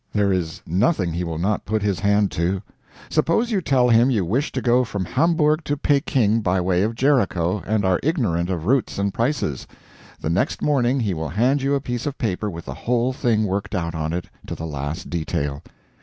There 0.13 0.33
is 0.33 0.63
nothing 0.65 1.13
he 1.13 1.23
will 1.23 1.37
not 1.37 1.63
put 1.63 1.83
his 1.83 1.99
hand 1.99 2.31
to. 2.31 2.63
Suppose 3.07 3.51
you 3.51 3.61
tell 3.61 3.87
him 3.87 4.09
you 4.09 4.25
wish 4.25 4.51
to 4.53 4.59
go 4.59 4.83
from 4.83 5.05
Hamburg 5.05 5.63
to 5.65 5.77
Peking 5.77 6.41
by 6.41 6.55
the 6.55 6.63
way 6.63 6.81
of 6.81 6.95
Jericho, 6.95 7.61
and 7.67 7.85
are 7.85 7.99
ignorant 8.01 8.49
of 8.49 8.65
routes 8.65 8.97
and 8.97 9.13
prices 9.13 9.67
the 10.19 10.31
next 10.31 10.59
morning 10.63 11.01
he 11.01 11.13
will 11.13 11.29
hand 11.29 11.61
you 11.61 11.75
a 11.75 11.79
piece 11.81 12.07
of 12.07 12.17
paper 12.17 12.49
with 12.49 12.65
the 12.65 12.73
whole 12.73 13.13
thing 13.13 13.43
worked 13.43 13.75
out 13.75 13.93
on 13.93 14.11
it 14.11 14.27
to 14.47 14.55
the 14.55 14.65
last 14.65 15.07
detail. 15.11 15.61